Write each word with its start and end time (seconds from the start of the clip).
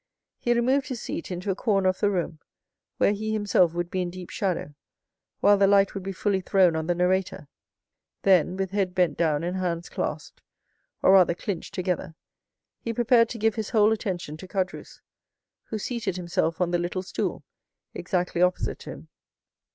He 0.39 0.55
removed 0.55 0.87
his 0.87 0.99
seat 0.99 1.29
into 1.29 1.51
a 1.51 1.55
corner 1.55 1.87
of 1.87 1.99
the 1.99 2.09
room, 2.09 2.39
where 2.97 3.11
he 3.13 3.33
himself 3.33 3.75
would 3.75 3.91
be 3.91 4.01
in 4.01 4.09
deep 4.09 4.31
shadow, 4.31 4.73
while 5.41 5.59
the 5.59 5.67
light 5.67 5.93
would 5.93 6.01
be 6.01 6.11
fully 6.11 6.41
thrown 6.41 6.75
on 6.75 6.87
the 6.87 6.95
narrator; 6.95 7.47
then, 8.23 8.57
with 8.57 8.71
head 8.71 8.95
bent 8.95 9.15
down 9.15 9.43
and 9.43 9.57
hands 9.57 9.89
clasped, 9.89 10.41
or 11.03 11.11
rather 11.11 11.35
clenched 11.35 11.75
together, 11.75 12.15
he 12.79 12.95
prepared 12.95 13.29
to 13.29 13.37
give 13.37 13.53
his 13.53 13.69
whole 13.69 13.91
attention 13.91 14.37
to 14.37 14.47
Caderousse, 14.47 15.01
who 15.65 15.77
seated 15.77 16.15
himself 16.15 16.59
on 16.59 16.71
the 16.71 16.79
little 16.79 17.03
stool, 17.03 17.43
exactly 17.93 18.41
opposite 18.41 18.79
to 18.79 18.89
him. 18.89 19.07